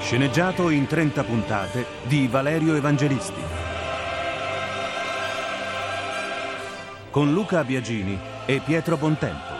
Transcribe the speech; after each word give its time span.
Sceneggiato 0.00 0.70
in 0.70 0.86
30 0.86 1.22
puntate 1.24 1.84
di 2.04 2.28
Valerio 2.28 2.74
Evangelisti. 2.74 3.42
Con 7.10 7.32
Luca 7.32 7.62
Biagini 7.62 8.18
e 8.46 8.60
Pietro 8.64 8.96
Bontempo. 8.96 9.52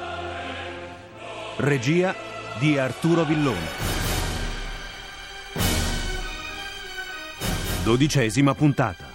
Regia 1.56 2.14
di 2.58 2.78
Arturo 2.78 3.24
Villone. 3.24 3.86
Dodicesima 7.82 8.54
puntata. 8.54 9.06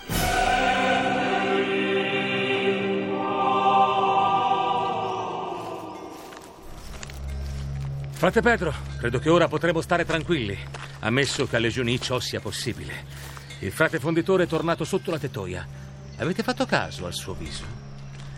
Frate 8.12 8.42
Pedro, 8.42 8.74
credo 9.00 9.20
che 9.20 9.30
ora 9.30 9.50
potremo 9.50 9.82
stare 9.82 10.06
tranquilli, 10.06 10.58
ammesso 11.04 11.48
che 11.48 11.58
alle 11.58 11.68
Legioni 11.68 12.00
ciò 12.00 12.20
sia 12.20 12.40
possibile. 12.40 13.06
Il 13.60 13.72
frate 13.72 14.00
fonditore 14.00 14.44
è 14.44 14.48
tornato 14.48 14.84
sotto 14.84 15.12
la 15.12 15.20
tettoia. 15.20 15.66
Avete 16.18 16.44
fatto 16.44 16.66
caso 16.66 17.06
al 17.06 17.14
suo 17.14 17.34
viso? 17.34 17.64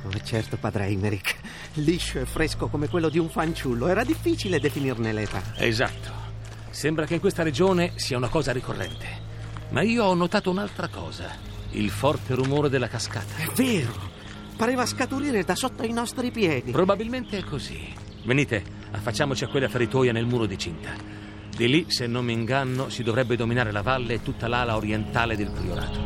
Oh, 0.04 0.12
certo, 0.24 0.58
padre 0.58 0.86
Eimerick. 0.86 1.36
Liscio 1.76 2.20
e 2.20 2.26
fresco 2.26 2.68
come 2.68 2.88
quello 2.88 3.10
di 3.10 3.18
un 3.18 3.30
fanciullo. 3.30 3.88
Era 3.88 4.04
difficile 4.04 4.60
definirne 4.60 5.14
l'età. 5.14 5.42
Esatto. 5.58 6.24
Sembra 6.70 7.06
che 7.06 7.16
in 7.16 7.20
questa 7.20 7.44
regione 7.44 7.94
sia 7.96 8.18
una 8.18 8.30
cosa 8.30 8.52
ricorrente. 8.52 9.24
Ma 9.70 9.82
io 9.82 10.04
ho 10.04 10.14
notato 10.14 10.50
un'altra 10.50 10.88
cosa. 10.88 11.36
Il 11.72 11.90
forte 11.90 12.36
rumore 12.36 12.70
della 12.70 12.88
cascata. 12.88 13.36
È 13.36 13.48
vero. 13.56 14.14
Pareva 14.56 14.86
scaturire 14.86 15.44
da 15.44 15.56
sotto 15.56 15.84
i 15.84 15.92
nostri 15.92 16.32
piedi. 16.32 16.72
Probabilmente 16.72 17.38
è 17.38 17.44
così. 17.44 17.94
Venite, 18.24 18.64
affacciamoci 18.92 19.44
a 19.44 19.48
quella 19.48 19.70
feritoia 19.70 20.12
nel 20.12 20.26
muro 20.26 20.46
di 20.46 20.58
cinta. 20.58 21.15
Di 21.56 21.70
lì, 21.70 21.86
se 21.88 22.06
non 22.06 22.26
mi 22.26 22.34
inganno, 22.34 22.90
si 22.90 23.02
dovrebbe 23.02 23.38
dominare 23.38 23.72
la 23.72 23.82
valle 23.82 24.16
e 24.16 24.22
tutta 24.22 24.50
l'ala 24.50 24.76
orientale 24.76 25.38
del 25.38 25.52
priorato. 25.52 26.00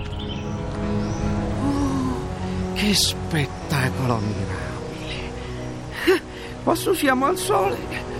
Che 2.75 2.93
spettacolo 2.93 4.17
mirabile. 4.19 5.31
Quassù 6.63 6.93
siamo 6.93 7.25
al 7.25 7.37
sole, 7.37 7.77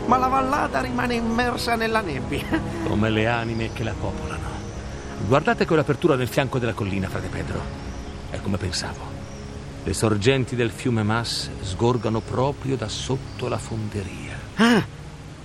ma 0.08 0.18
la 0.18 0.26
vallata 0.26 0.82
rimane 0.82 1.14
immersa 1.14 1.76
nella 1.76 2.02
nebbia. 2.02 2.48
Come 2.88 3.12
le 3.12 3.28
anime 3.28 3.74
che 3.74 3.84
la 3.84 3.94
popolano. 3.94 4.48
Guardate 5.28 5.68
quell'apertura 5.68 6.16
nel 6.16 6.30
fianco 6.30 6.58
della 6.58 6.74
collina, 6.74 7.10
frate 7.10 7.28
Pedro. 7.28 7.62
È 8.32 8.40
come 8.42 8.58
pensavo. 8.58 9.18
Le 9.84 9.94
sorgenti 9.94 10.56
del 10.56 10.72
fiume 10.72 11.04
Mas 11.04 11.50
sgorgano 11.62 12.22
proprio 12.22 12.76
da 12.76 12.88
sotto 12.88 13.48
la 13.48 13.58
fonderia. 13.60 14.38
Ah, 14.56 14.84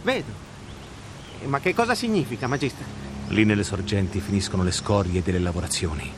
vedo. 0.02 0.43
Ma 1.46 1.60
che 1.60 1.74
cosa 1.74 1.94
significa, 1.94 2.46
Magister? 2.46 2.86
Lì 3.28 3.44
nelle 3.44 3.64
sorgenti 3.64 4.20
finiscono 4.20 4.62
le 4.62 4.70
scorie 4.70 5.22
delle 5.22 5.38
lavorazioni. 5.38 6.10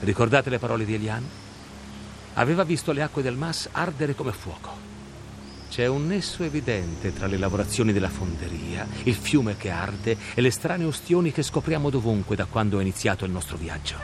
Ricordate 0.00 0.50
le 0.50 0.58
parole 0.58 0.84
di 0.84 0.94
Eliane? 0.94 1.26
Aveva 2.34 2.64
visto 2.64 2.92
le 2.92 3.02
acque 3.02 3.22
del 3.22 3.36
Mas 3.36 3.68
ardere 3.72 4.14
come 4.14 4.32
fuoco. 4.32 4.90
C'è 5.68 5.86
un 5.86 6.06
nesso 6.06 6.42
evidente 6.42 7.12
tra 7.12 7.26
le 7.26 7.38
lavorazioni 7.38 7.92
della 7.92 8.08
fonderia, 8.08 8.86
il 9.04 9.14
fiume 9.14 9.56
che 9.56 9.70
arde 9.70 10.16
e 10.34 10.40
le 10.40 10.50
strane 10.50 10.84
ustioni 10.84 11.32
che 11.32 11.42
scopriamo 11.42 11.88
dovunque 11.88 12.36
da 12.36 12.44
quando 12.44 12.78
è 12.78 12.82
iniziato 12.82 13.24
il 13.24 13.30
nostro 13.30 13.56
viaggio. 13.56 13.96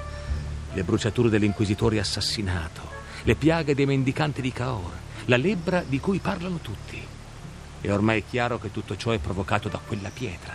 Le 0.73 0.83
bruciature 0.83 1.29
dell'inquisitore 1.29 1.99
assassinato, 1.99 2.83
le 3.25 3.35
piaghe 3.35 3.75
dei 3.75 3.87
mendicanti 3.87 4.41
di 4.41 4.53
Caor, 4.53 4.93
la 5.27 5.37
lebbra 5.37 5.85
di 5.87 6.01
cui 6.01 6.19
parlano 6.19 6.59
tutti. 6.63 7.17
E 7.81 7.91
ormai 7.91 8.21
è 8.21 8.25
chiaro 8.29 8.59
che 8.59 8.73
tutto 8.73 8.97
ciò 8.97 9.13
è 9.13 9.19
provocato 9.19 9.69
da 9.69 9.81
quella 9.85 10.11
pietra, 10.13 10.55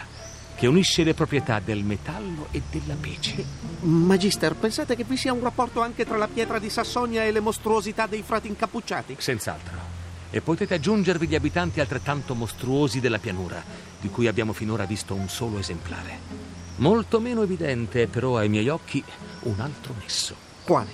che 0.56 0.68
unisce 0.68 1.04
le 1.04 1.14
proprietà 1.14 1.60
del 1.60 1.84
metallo 1.84 2.48
e 2.52 2.62
della 2.70 2.96
pece. 3.00 3.44
Magister, 3.82 4.56
pensate 4.56 4.96
che 4.96 5.04
vi 5.04 5.18
sia 5.18 5.34
un 5.34 5.42
rapporto 5.42 5.82
anche 5.82 6.06
tra 6.06 6.18
la 6.18 6.28
pietra 6.28 6.60
di 6.60 6.70
Sassonia 6.70 7.24
e 7.24 7.32
le 7.32 7.40
mostruosità 7.40 8.08
dei 8.08 8.24
frati 8.24 8.48
incappucciati? 8.48 9.16
Senz'altro. 9.20 9.92
E 10.30 10.42
potete 10.42 10.74
aggiungervi 10.74 11.28
gli 11.28 11.36
abitanti 11.36 11.80
altrettanto 11.80 12.36
mostruosi 12.36 13.00
della 13.00 13.20
pianura, 13.20 13.64
di 14.02 14.10
cui 14.10 14.28
abbiamo 14.28 14.52
finora 14.52 14.86
visto 14.86 15.14
un 15.14 15.30
solo 15.30 15.60
esemplare. 15.60 16.20
Molto 16.78 17.20
meno 17.20 17.44
evidente 17.44 18.04
è 18.04 18.08
però 18.08 18.38
ai 18.38 18.50
miei 18.50 18.68
occhi 18.68 19.04
un 19.42 19.60
altro 19.60 19.94
nesso. 20.02 20.36
Quale? 20.64 20.90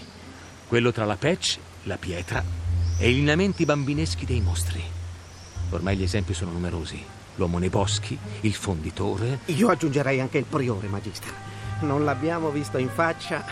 Quello 0.68 0.92
tra 0.92 1.06
la 1.06 1.16
pece, 1.16 1.60
la 1.84 1.98
pietra 1.98 2.44
e 2.98 3.10
i 3.10 3.14
lineamenti 3.14 3.64
bambineschi 3.66 4.26
dei 4.26 4.42
mostri. 4.42 4.99
Ormai 5.72 5.96
gli 5.96 6.04
esempi 6.04 6.34
sono 6.34 6.52
numerosi. 6.52 7.04
L'uomo 7.36 7.58
nei 7.58 7.70
boschi, 7.70 8.18
il 8.42 8.54
fonditore. 8.54 9.40
Io 9.46 9.70
aggiungerei 9.70 10.20
anche 10.20 10.38
il 10.38 10.46
priore, 10.46 10.88
Magister. 10.88 11.34
Non 11.82 12.04
l'abbiamo 12.04 12.50
visto 12.50 12.78
in 12.78 12.90
faccia, 12.90 13.44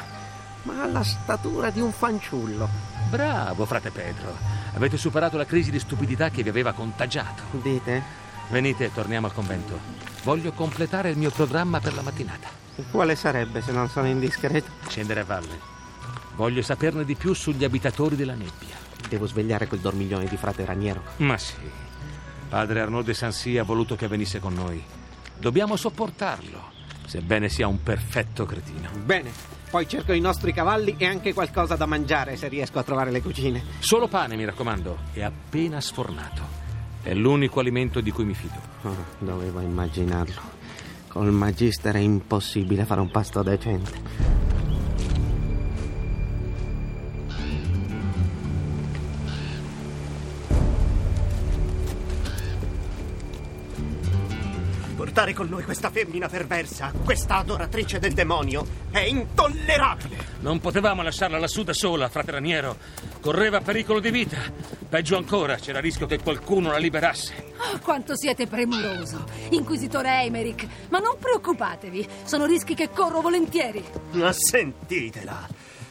ma 0.63 0.83
ha 0.83 0.87
la 0.87 1.03
statura 1.03 1.69
di 1.69 1.79
un 1.79 1.91
fanciullo. 1.91 2.67
Bravo, 3.09 3.65
frate 3.65 3.91
Pedro. 3.91 4.35
Avete 4.73 4.97
superato 4.97 5.37
la 5.37 5.45
crisi 5.45 5.71
di 5.71 5.79
stupidità 5.79 6.29
che 6.29 6.43
vi 6.43 6.49
aveva 6.49 6.73
contagiato. 6.73 7.43
Dite? 7.51 8.25
Venite, 8.49 8.91
torniamo 8.93 9.27
al 9.27 9.33
convento. 9.33 9.79
Voglio 10.23 10.51
completare 10.51 11.09
il 11.09 11.17
mio 11.17 11.31
programma 11.31 11.79
per 11.79 11.93
la 11.93 12.01
mattinata. 12.01 12.49
Quale 12.91 13.15
sarebbe 13.15 13.61
se 13.61 13.71
non 13.71 13.89
sono 13.89 14.07
indiscreto? 14.07 14.69
Scendere 14.87 15.21
a 15.21 15.25
valle. 15.25 15.76
Voglio 16.37 16.61
saperne 16.61 17.03
di 17.03 17.15
più 17.15 17.33
sugli 17.33 17.63
abitatori 17.63 18.15
della 18.15 18.35
nebbia. 18.35 18.75
Devo 19.09 19.25
svegliare 19.25 19.65
quel 19.65 19.79
dormiglione 19.79 20.25
di 20.25 20.37
frate 20.37 20.65
Raniero. 20.65 21.01
Ma 21.17 21.35
sì. 21.35 21.55
Padre 22.47 22.79
Arnaud 22.81 23.03
de 23.03 23.15
Sancy 23.15 23.57
ha 23.57 23.63
voluto 23.63 23.95
che 23.95 24.07
venisse 24.07 24.39
con 24.39 24.53
noi. 24.53 24.81
Dobbiamo 25.39 25.75
sopportarlo, 25.75 26.71
sebbene 27.07 27.49
sia 27.49 27.67
un 27.67 27.81
perfetto 27.81 28.45
cretino. 28.45 28.87
Bene, 29.03 29.31
poi 29.71 29.87
cerco 29.87 30.13
i 30.13 30.19
nostri 30.19 30.53
cavalli 30.53 30.93
e 30.99 31.07
anche 31.07 31.33
qualcosa 31.33 31.75
da 31.75 31.87
mangiare 31.87 32.37
se 32.37 32.47
riesco 32.47 32.77
a 32.77 32.83
trovare 32.83 33.09
le 33.09 33.23
cucine. 33.23 33.63
Solo 33.79 34.07
pane, 34.07 34.35
mi 34.35 34.45
raccomando, 34.45 34.97
e 35.13 35.23
appena 35.23 35.81
sfornato. 35.81 36.43
È 37.01 37.15
l'unico 37.15 37.61
alimento 37.61 37.99
di 37.99 38.11
cui 38.11 38.25
mi 38.25 38.35
fido. 38.35 38.61
Oh, 38.83 38.95
dovevo 39.17 39.59
immaginarlo. 39.59 40.41
Col 41.07 41.31
Magister 41.31 41.95
è 41.95 41.99
impossibile 41.99 42.85
fare 42.85 43.01
un 43.01 43.09
pasto 43.09 43.41
decente. 43.41 44.26
Portare 55.27 55.33
con 55.33 55.49
noi 55.49 55.63
questa 55.63 55.89
femmina 55.89 56.29
perversa, 56.29 56.93
questa 57.03 57.37
adoratrice 57.37 57.99
del 57.99 58.13
demonio, 58.13 58.65
è 58.91 58.99
intollerabile. 58.99 60.35
Non 60.39 60.59
potevamo 60.59 61.01
lasciarla 61.01 61.37
lassù 61.37 61.63
da 61.63 61.73
sola, 61.73 62.07
frate 62.07 62.31
Raniero. 62.31 62.77
Correva 63.19 63.59
pericolo 63.59 63.99
di 63.99 64.09
vita. 64.09 64.37
Peggio 64.87 65.17
ancora, 65.17 65.55
c'era 65.55 65.79
il 65.79 65.83
rischio 65.83 66.05
che 66.05 66.21
qualcuno 66.21 66.71
la 66.71 66.77
liberasse. 66.77 67.53
Oh, 67.57 67.79
quanto 67.79 68.15
siete 68.15 68.47
premuroso, 68.47 69.25
Inquisitore 69.49 70.09
Eimerick. 70.21 70.65
Ma 70.89 70.99
non 70.99 71.17
preoccupatevi, 71.19 72.07
sono 72.23 72.45
rischi 72.45 72.73
che 72.73 72.89
corro 72.89 73.19
volentieri. 73.19 73.83
Ma 74.11 74.31
sentitela. 74.31 75.45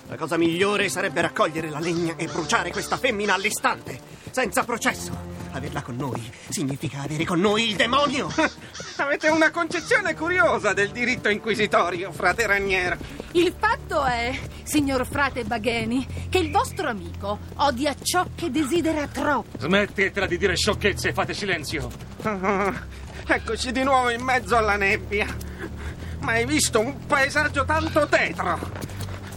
La 0.08 0.16
cosa 0.16 0.38
migliore 0.38 0.88
sarebbe 0.88 1.20
raccogliere 1.20 1.68
la 1.68 1.80
legna 1.80 2.14
e 2.16 2.26
bruciare 2.26 2.70
questa 2.70 2.96
femmina 2.96 3.34
all'istante, 3.34 3.98
senza 4.30 4.64
processo. 4.64 5.35
Averla 5.56 5.80
con 5.80 5.96
noi 5.96 6.30
significa 6.50 7.00
avere 7.00 7.24
con 7.24 7.40
noi 7.40 7.70
il 7.70 7.76
demonio. 7.76 8.30
Avete 8.96 9.28
una 9.28 9.50
concezione 9.50 10.14
curiosa 10.14 10.74
del 10.74 10.90
diritto 10.90 11.30
inquisitorio, 11.30 12.12
frate 12.12 12.46
Raniero. 12.46 12.98
Il 13.32 13.54
fatto 13.58 14.04
è, 14.04 14.38
signor 14.64 15.06
frate 15.06 15.44
Bagheni, 15.44 16.06
che 16.28 16.38
il 16.38 16.50
vostro 16.50 16.90
amico 16.90 17.38
odia 17.54 17.94
ciò 18.02 18.26
che 18.34 18.50
desidera 18.50 19.06
troppo. 19.06 19.58
Smettetela 19.58 20.26
di 20.26 20.36
dire 20.36 20.56
sciocchezze 20.56 21.08
e 21.08 21.12
fate 21.14 21.32
silenzio. 21.32 21.90
Ah, 22.20 22.74
eccoci 23.26 23.72
di 23.72 23.82
nuovo 23.82 24.10
in 24.10 24.20
mezzo 24.20 24.58
alla 24.58 24.76
nebbia. 24.76 25.34
Mai 26.20 26.44
visto 26.44 26.80
un 26.80 27.06
paesaggio 27.06 27.64
tanto 27.64 28.06
tetro? 28.08 28.58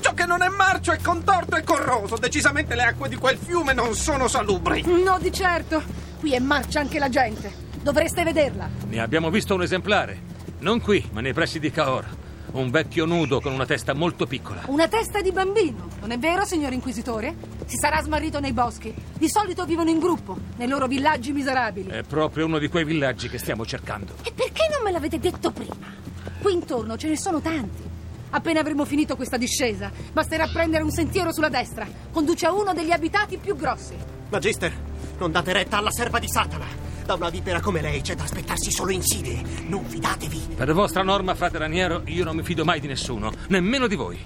Ciò 0.02 0.14
che 0.14 0.26
non 0.26 0.42
è 0.42 0.50
marcio 0.50 0.92
è 0.92 1.00
contorto 1.02 1.56
e 1.56 1.64
corroso. 1.64 2.18
Decisamente 2.18 2.76
le 2.76 2.84
acque 2.84 3.08
di 3.08 3.16
quel 3.16 3.38
fiume 3.38 3.72
non 3.72 3.96
sono 3.96 4.28
salubri. 4.28 4.84
No, 4.86 5.18
di 5.18 5.32
certo. 5.32 6.09
Qui 6.20 6.34
è 6.34 6.40
marcia 6.40 6.82
anche 6.82 7.00
la 7.00 7.08
gente. 7.08 7.50
Dovreste 7.82 8.24
vederla. 8.24 8.70
Ne 8.90 9.00
abbiamo 9.00 9.30
visto 9.30 9.56
un 9.56 9.62
esemplare. 9.62 10.22
Non 10.60 10.82
qui, 10.82 11.08
ma 11.14 11.22
nei 11.22 11.32
pressi 11.32 11.60
di 11.60 11.72
Caor. 11.72 12.06
Un 12.52 12.70
vecchio 12.70 13.06
nudo 13.06 13.40
con 13.40 13.54
una 13.54 13.66
testa 13.66 13.94
molto 13.94 14.26
piccola. 14.26 14.64
Una 14.66 14.90
testa 14.90 15.22
di 15.22 15.32
bambino, 15.32 15.88
non 16.02 16.12
è 16.12 16.18
vero, 16.18 16.44
signor 16.44 16.74
Inquisitore? 16.74 17.34
Si 17.68 17.78
sarà 17.78 18.02
smarrito 18.02 18.42
nei 18.42 18.52
boschi. 18.52 18.94
Di 19.18 19.30
solito 19.30 19.64
vivono 19.64 19.90
in 19.92 20.00
gruppo, 20.00 20.38
nei 20.58 20.68
loro 20.68 20.88
villaggi 20.88 21.32
miserabili. 21.32 21.90
È 21.90 22.04
proprio 22.04 22.48
uno 22.48 22.58
di 22.58 22.68
quei 22.68 22.84
villaggi 22.84 23.30
che 23.30 23.38
stiamo 23.38 23.66
cercando. 23.66 24.16
E 24.24 24.34
perché 24.34 24.68
non 24.74 24.84
me 24.84 24.92
l'avete 24.92 25.20
detto 25.20 25.52
prima? 25.52 25.88
Qui 26.42 26.52
intorno 26.52 26.98
ce 26.98 27.08
ne 27.08 27.18
sono 27.18 27.40
tanti. 27.40 27.84
Appena 28.32 28.60
avremo 28.60 28.84
finito 28.84 29.16
questa 29.16 29.38
discesa, 29.38 29.90
basterà 30.12 30.48
prendere 30.48 30.84
un 30.84 30.92
sentiero 30.92 31.32
sulla 31.32 31.50
destra. 31.50 31.88
Conduce 32.12 32.46
a 32.46 32.52
uno 32.52 32.74
degli 32.74 32.92
abitati 32.92 33.38
più 33.38 33.56
grossi. 33.56 33.96
Magister, 34.30 34.72
non 35.20 35.32
date 35.32 35.54
retta 35.54 35.78
alla 35.78 35.92
serva 35.92 36.18
di 36.18 36.28
Satana. 36.30 36.66
Da 37.06 37.16
una 37.16 37.30
vipera 37.30 37.60
come 37.60 37.82
lei 37.82 38.02
c'è 38.02 38.16
da 38.16 38.24
aspettarsi 38.24 38.72
solo 38.72 38.92
insidie. 38.92 39.42
Non 39.68 39.84
fidatevi. 39.86 40.56
Per 40.56 40.74
vostra 40.74 41.04
norma, 41.04 41.36
frate 41.36 41.58
Raniero, 41.58 42.04
io 42.06 42.24
non 42.24 42.36
mi 42.36 42.44
fido 42.44 42.64
mai 42.64 42.80
di 42.80 42.88
nessuno, 42.88 43.32
nemmeno 43.48 43.88
di 43.88 43.96
voi. 43.96 44.20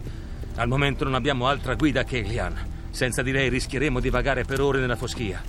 Al 0.55 0.67
momento 0.67 1.03
non 1.03 1.15
abbiamo 1.15 1.47
altra 1.47 1.75
guida 1.75 2.03
che 2.03 2.19
Elian. 2.19 2.71
Senza 2.91 3.23
di 3.23 3.31
lei 3.31 3.49
rischieremo 3.49 3.99
di 3.99 4.09
vagare 4.09 4.43
per 4.43 4.61
ore 4.61 4.79
nella 4.79 4.95
foschia. 4.95 5.41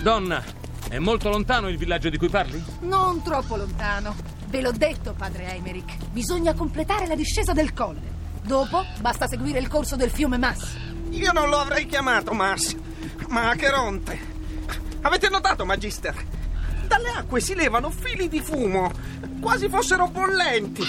Donna, 0.00 0.42
è 0.88 0.98
molto 0.98 1.28
lontano 1.28 1.68
il 1.68 1.76
villaggio 1.76 2.08
di 2.08 2.18
cui 2.18 2.28
parli? 2.28 2.62
Non 2.80 3.22
troppo 3.22 3.56
lontano. 3.56 4.14
Ve 4.46 4.60
l'ho 4.60 4.72
detto, 4.72 5.14
padre 5.16 5.50
Eimerick. 5.50 6.10
Bisogna 6.10 6.54
completare 6.54 7.06
la 7.06 7.16
discesa 7.16 7.52
del 7.52 7.72
colle. 7.72 8.20
Dopo 8.42 8.84
basta 9.00 9.26
seguire 9.26 9.58
il 9.58 9.68
corso 9.68 9.96
del 9.96 10.10
fiume 10.10 10.36
Mass. 10.36 10.76
Io 11.10 11.32
non 11.32 11.48
lo 11.48 11.58
avrei 11.58 11.86
chiamato 11.86 12.32
Mars, 12.32 12.76
ma 13.28 13.50
Acheronte. 13.50 14.31
Avete 15.04 15.28
notato, 15.28 15.64
Magister? 15.64 16.14
Dalle 16.86 17.08
acque 17.08 17.40
si 17.40 17.54
levano 17.54 17.90
fili 17.90 18.28
di 18.28 18.40
fumo, 18.40 18.90
quasi 19.40 19.68
fossero 19.68 20.08
bollenti. 20.08 20.84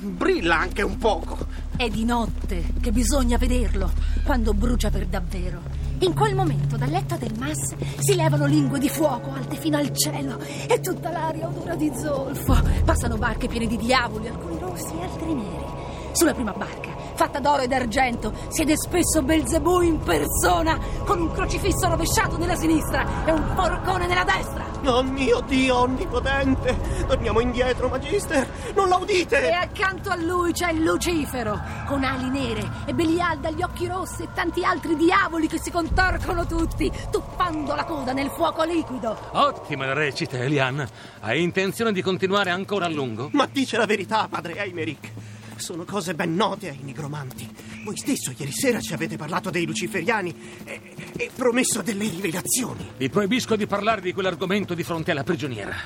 Brilla 0.00 0.58
anche 0.58 0.82
un 0.82 0.96
poco. 0.96 1.36
È 1.76 1.86
di 1.88 2.04
notte 2.04 2.72
che 2.80 2.92
bisogna 2.92 3.36
vederlo, 3.36 3.92
quando 4.24 4.54
brucia 4.54 4.88
per 4.88 5.06
davvero. 5.06 5.60
In 5.98 6.14
quel 6.14 6.34
momento 6.34 6.76
dal 6.76 6.88
letto 6.88 7.16
del 7.16 7.34
Mass 7.38 7.74
si 7.98 8.14
levano 8.14 8.46
lingue 8.46 8.78
di 8.78 8.88
fuoco 8.88 9.32
alte 9.32 9.56
fino 9.56 9.76
al 9.76 9.94
cielo 9.94 10.40
e 10.40 10.80
tutta 10.80 11.10
l'aria 11.10 11.46
odora 11.46 11.74
di 11.74 11.92
zolfo. 11.94 12.58
Passano 12.84 13.18
barche 13.18 13.48
piene 13.48 13.66
di 13.66 13.76
diavoli, 13.76 14.28
alcuni 14.28 14.58
rossi 14.58 14.94
e 14.98 15.02
altri 15.02 15.34
neri. 15.34 15.91
Sulla 16.12 16.34
prima 16.34 16.52
barca, 16.52 16.90
fatta 17.14 17.40
d'oro 17.40 17.62
ed 17.62 17.72
argento, 17.72 18.32
siede 18.48 18.76
spesso 18.76 19.22
Belzebù 19.22 19.80
in 19.80 19.98
persona, 19.98 20.78
con 21.04 21.20
un 21.20 21.32
crocifisso 21.32 21.88
rovesciato 21.88 22.36
nella 22.36 22.54
sinistra 22.54 23.24
e 23.24 23.32
un 23.32 23.54
porcone 23.54 24.06
nella 24.06 24.24
destra. 24.24 24.70
Oh 24.84 25.02
mio 25.02 25.40
Dio 25.40 25.78
onnipotente! 25.78 26.76
Torniamo 27.06 27.40
indietro, 27.40 27.88
Magister! 27.88 28.46
Non 28.74 28.88
la 28.88 28.96
udite? 28.96 29.48
E 29.48 29.52
accanto 29.52 30.10
a 30.10 30.16
lui 30.16 30.52
c'è 30.52 30.72
Lucifero, 30.72 31.58
con 31.86 32.04
ali 32.04 32.28
nere 32.28 32.68
e 32.84 32.92
Belial 32.92 33.38
dagli 33.38 33.62
occhi 33.62 33.86
rossi 33.86 34.24
e 34.24 34.28
tanti 34.34 34.64
altri 34.64 34.96
diavoli 34.96 35.46
che 35.46 35.60
si 35.60 35.70
contorcono 35.70 36.46
tutti, 36.46 36.90
tuffando 37.10 37.74
la 37.74 37.84
coda 37.84 38.12
nel 38.12 38.28
fuoco 38.30 38.64
liquido. 38.64 39.16
Ottima 39.30 39.92
recita, 39.92 40.36
Elian. 40.38 40.86
Hai 41.20 41.42
intenzione 41.42 41.92
di 41.92 42.02
continuare 42.02 42.50
ancora 42.50 42.86
a 42.86 42.88
lungo? 42.88 43.28
Ma 43.32 43.48
dice 43.50 43.76
la 43.76 43.86
verità, 43.86 44.26
padre 44.28 44.56
Eimerick. 44.56 45.21
Sono 45.62 45.84
cose 45.84 46.14
ben 46.16 46.34
note 46.34 46.70
ai 46.70 46.80
nigromanti. 46.82 47.48
Voi 47.84 47.96
stesso 47.96 48.34
ieri 48.36 48.50
sera 48.50 48.80
ci 48.80 48.94
avete 48.94 49.16
parlato 49.16 49.48
dei 49.48 49.64
luciferiani 49.64 50.34
e, 50.64 50.80
e 51.16 51.30
promesso 51.32 51.82
delle 51.82 52.08
rivelazioni. 52.08 52.90
Vi 52.96 53.08
proibisco 53.08 53.54
di 53.54 53.68
parlare 53.68 54.00
di 54.00 54.12
quell'argomento 54.12 54.74
di 54.74 54.82
fronte 54.82 55.12
alla 55.12 55.22
prigioniera. 55.22 55.76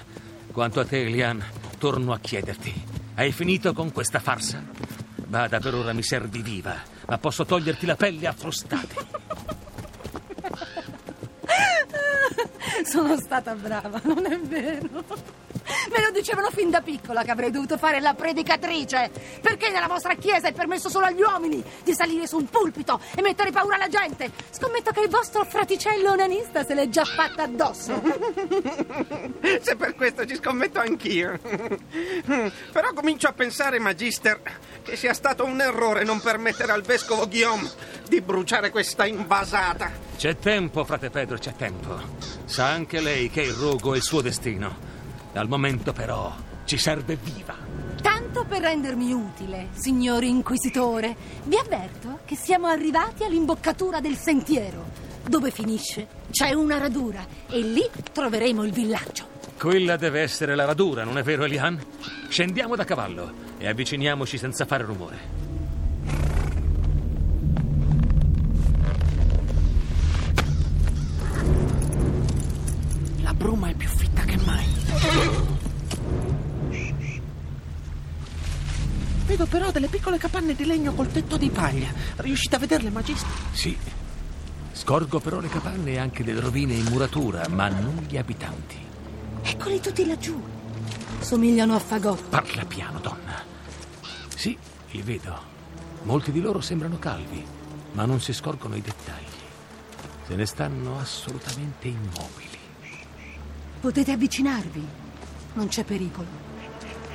Quanto 0.50 0.80
a 0.80 0.86
te, 0.86 1.02
Elian, 1.02 1.44
torno 1.76 2.14
a 2.14 2.18
chiederti. 2.18 2.72
Hai 3.16 3.32
finito 3.32 3.74
con 3.74 3.92
questa 3.92 4.18
farsa? 4.18 4.64
Bada, 5.26 5.60
per 5.60 5.74
ora 5.74 5.92
mi 5.92 6.02
servi 6.02 6.40
viva, 6.40 6.74
ma 7.06 7.18
posso 7.18 7.44
toglierti 7.44 7.84
la 7.84 7.96
pelle 7.96 8.28
a 8.28 8.32
frustate. 8.32 8.94
Sono 12.90 13.14
stata 13.18 13.54
brava, 13.54 14.00
non 14.04 14.24
è 14.24 14.40
vero? 14.40 15.04
Me 15.90 16.02
lo 16.02 16.10
dicevano 16.10 16.50
fin 16.50 16.70
da 16.70 16.80
piccola 16.80 17.22
che 17.22 17.30
avrei 17.30 17.50
dovuto 17.50 17.78
fare 17.78 18.00
la 18.00 18.14
predicatrice. 18.14 19.10
Perché 19.40 19.70
nella 19.70 19.86
vostra 19.86 20.14
chiesa 20.14 20.48
è 20.48 20.52
permesso 20.52 20.88
solo 20.88 21.06
agli 21.06 21.20
uomini 21.20 21.62
di 21.84 21.94
salire 21.94 22.26
su 22.26 22.36
un 22.36 22.46
pulpito 22.46 23.00
e 23.14 23.22
mettere 23.22 23.50
paura 23.50 23.76
alla 23.76 23.88
gente? 23.88 24.30
Scommetto 24.50 24.90
che 24.90 25.00
il 25.00 25.08
vostro 25.08 25.44
fraticello 25.44 26.10
onanista 26.10 26.64
se 26.64 26.74
l'è 26.74 26.88
già 26.88 27.04
fatta 27.04 27.44
addosso. 27.44 28.02
Se 29.60 29.76
per 29.76 29.94
questo 29.94 30.26
ci 30.26 30.36
scommetto 30.36 30.80
anch'io. 30.80 31.38
Però 32.72 32.92
comincio 32.94 33.28
a 33.28 33.32
pensare, 33.32 33.78
Magister, 33.78 34.40
che 34.82 34.96
sia 34.96 35.14
stato 35.14 35.44
un 35.44 35.60
errore 35.60 36.04
non 36.04 36.20
permettere 36.20 36.72
al 36.72 36.82
vescovo 36.82 37.26
Guillaume 37.26 37.70
di 38.08 38.20
bruciare 38.20 38.70
questa 38.70 39.06
invasata. 39.06 39.90
C'è 40.16 40.36
tempo, 40.38 40.84
frate 40.84 41.10
Pedro, 41.10 41.36
c'è 41.36 41.54
tempo. 41.54 42.00
Sa 42.44 42.66
anche 42.66 43.00
lei 43.00 43.30
che 43.30 43.42
il 43.42 43.52
rogo 43.52 43.94
è 43.94 43.96
il 43.96 44.02
suo 44.02 44.20
destino. 44.20 44.95
Al 45.36 45.48
momento, 45.48 45.92
però, 45.92 46.34
ci 46.64 46.78
serve 46.78 47.18
viva. 47.22 47.54
Tanto 48.00 48.44
per 48.44 48.62
rendermi 48.62 49.12
utile, 49.12 49.68
signor 49.72 50.24
Inquisitore, 50.24 51.14
vi 51.44 51.56
avverto 51.56 52.20
che 52.24 52.36
siamo 52.36 52.66
arrivati 52.66 53.22
all'imboccatura 53.22 54.00
del 54.00 54.16
sentiero. 54.16 54.84
Dove 55.28 55.50
finisce 55.50 56.06
c'è 56.30 56.52
una 56.52 56.78
radura 56.78 57.26
e 57.48 57.60
lì 57.60 57.84
troveremo 58.12 58.64
il 58.64 58.72
villaggio. 58.72 59.28
Quella 59.58 59.96
deve 59.96 60.20
essere 60.20 60.54
la 60.54 60.64
radura, 60.64 61.04
non 61.04 61.18
è 61.18 61.22
vero, 61.22 61.44
Elian? 61.44 61.82
Scendiamo 62.28 62.74
da 62.74 62.84
cavallo 62.84 63.32
e 63.58 63.68
avviciniamoci 63.68 64.38
senza 64.38 64.64
fare 64.64 64.84
rumore. 64.84 65.45
Vedo 79.36 79.50
però 79.50 79.70
delle 79.70 79.88
piccole 79.88 80.16
capanne 80.16 80.54
di 80.54 80.64
legno 80.64 80.94
col 80.94 81.12
tetto 81.12 81.36
di 81.36 81.50
paglia. 81.50 81.92
Riuscite 82.16 82.56
a 82.56 82.58
vederle, 82.58 82.88
Magister? 82.88 83.28
Sì. 83.52 83.76
Scorgo 84.72 85.20
però 85.20 85.40
le 85.40 85.50
capanne 85.50 85.90
e 85.90 85.98
anche 85.98 86.24
delle 86.24 86.40
rovine 86.40 86.72
in 86.72 86.84
muratura, 86.84 87.46
ma 87.48 87.68
non 87.68 88.06
gli 88.08 88.16
abitanti. 88.16 88.78
Eccoli 89.42 89.78
tutti 89.78 90.06
laggiù. 90.06 90.42
Somigliano 91.18 91.74
a 91.74 91.78
fagotti. 91.78 92.30
Parla 92.30 92.64
piano, 92.64 92.98
donna. 92.98 93.44
Sì, 94.34 94.56
li 94.92 95.02
vedo. 95.02 95.38
Molti 96.04 96.32
di 96.32 96.40
loro 96.40 96.62
sembrano 96.62 96.98
calvi, 96.98 97.44
ma 97.92 98.06
non 98.06 98.22
si 98.22 98.32
scorgono 98.32 98.74
i 98.74 98.80
dettagli. 98.80 99.24
Se 100.26 100.34
ne 100.34 100.46
stanno 100.46 100.98
assolutamente 100.98 101.88
immobili. 101.88 102.58
Potete 103.80 104.12
avvicinarvi. 104.12 104.86
Non 105.52 105.68
c'è 105.68 105.84
pericolo. 105.84 106.55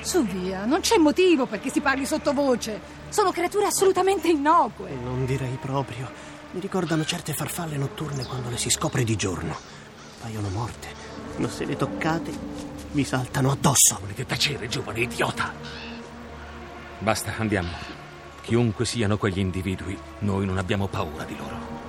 Su 0.02 0.24
via, 0.24 0.66
non 0.66 0.80
c'è 0.82 0.98
motivo 0.98 1.46
perché 1.46 1.70
si 1.70 1.80
parli 1.80 2.06
sottovoce. 2.06 2.80
Sono 3.10 3.32
creature 3.32 3.66
assolutamente 3.66 4.30
innocue. 4.30 4.90
Non 4.92 5.26
direi 5.26 5.58
proprio. 5.62 6.10
Mi 6.52 6.60
ricordano 6.60 7.06
certe 7.06 7.34
farfalle 7.34 7.78
notturne 7.78 8.26
quando 8.26 8.50
le 8.50 8.58
si 8.58 8.70
scopre 8.70 9.04
di 9.04 9.16
giorno. 9.16 9.56
Paiono 10.20 10.50
morte, 10.50 10.88
ma 11.38 11.48
se 11.48 11.66
le 11.66 11.78
toccate 11.78 12.32
vi 12.92 13.04
saltano 13.04 13.52
addosso. 13.52 13.98
Volete 14.00 14.26
tacere, 14.26 14.68
giovane 14.68 15.02
idiota? 15.02 15.54
Basta, 17.00 17.34
andiamo. 17.38 17.70
Chiunque 18.42 18.86
siano 18.86 19.18
quegli 19.18 19.40
individui, 19.40 19.98
noi 20.20 20.46
non 20.46 20.58
abbiamo 20.58 20.88
paura 20.88 21.24
di 21.24 21.38
loro. 21.38 21.81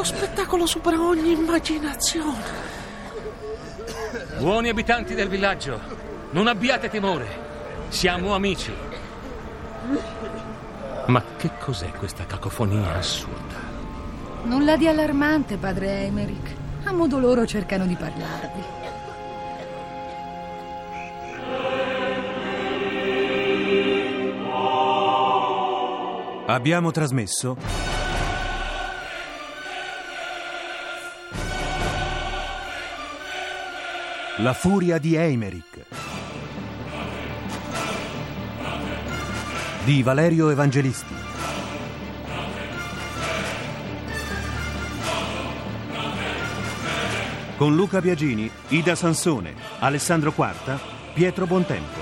Questo 0.00 0.16
spettacolo 0.16 0.64
supera 0.64 0.98
ogni 0.98 1.32
immaginazione. 1.32 2.42
Buoni 4.38 4.70
abitanti 4.70 5.12
del 5.14 5.28
villaggio, 5.28 5.78
non 6.30 6.46
abbiate 6.46 6.88
timore. 6.88 7.26
Siamo 7.90 8.32
amici. 8.32 8.72
Ma 11.04 11.22
che 11.36 11.50
cos'è 11.58 11.90
questa 11.90 12.24
cacofonia 12.24 12.94
assurda? 12.94 13.58
Nulla 14.44 14.78
di 14.78 14.88
allarmante, 14.88 15.58
padre 15.58 16.04
Emerick. 16.04 16.54
A 16.84 16.92
modo 16.92 17.18
loro 17.18 17.44
cercano 17.44 17.84
di 17.84 17.94
parlarvi. 17.94 18.78
Abbiamo 26.46 26.90
trasmesso 26.90 27.89
La 34.42 34.54
furia 34.54 34.96
di 34.96 35.16
Eimerick 35.16 35.84
di 39.84 40.02
Valerio 40.02 40.48
Evangelisti. 40.48 41.14
Con 47.58 47.74
Luca 47.76 48.00
Biagini, 48.00 48.50
Ida 48.68 48.94
Sansone, 48.94 49.54
Alessandro 49.80 50.32
Quarta, 50.32 50.80
Pietro 51.12 51.46
Bontempo. 51.46 51.98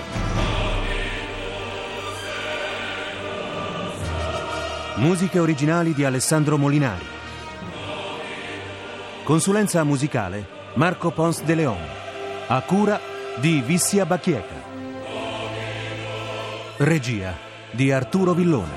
Musiche 4.94 5.40
originali 5.40 5.92
di 5.92 6.04
Alessandro 6.04 6.56
Molinari. 6.56 7.06
Consulenza 9.24 9.82
musicale 9.82 10.46
Marco 10.74 11.10
Pons 11.10 11.42
de 11.42 11.54
Leon. 11.56 12.06
A 12.50 12.62
cura 12.62 12.98
di 13.36 13.60
Vissia 13.60 14.06
Bacchieca. 14.06 14.54
Regia 16.78 17.36
di 17.70 17.92
Arturo 17.92 18.32
Villone. 18.32 18.72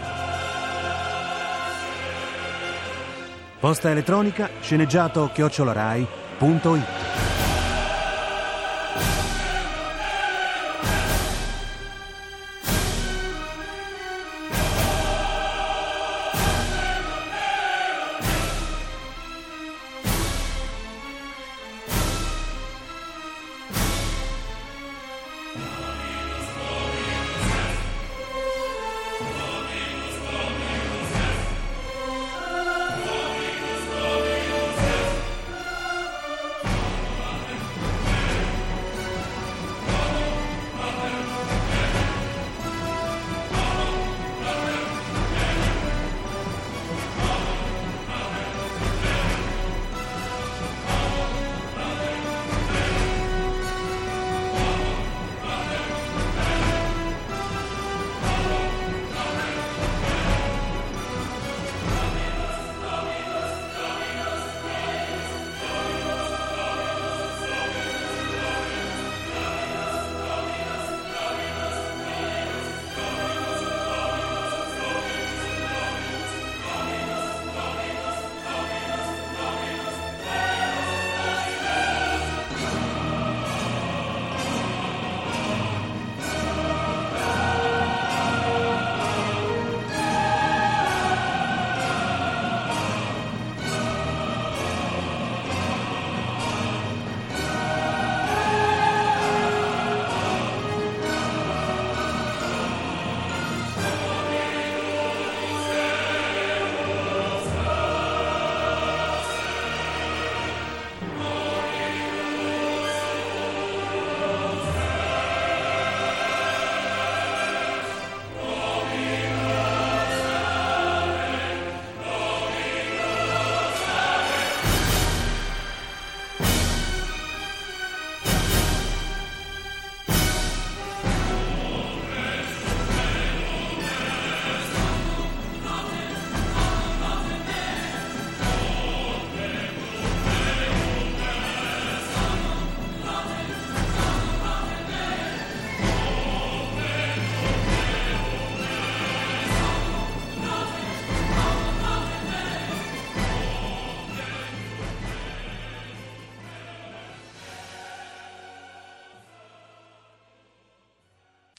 Posta 3.62 3.90
elettronica 3.90 4.50
sceneggiato 4.60 5.30
chiocciolarai.it 5.34 7.01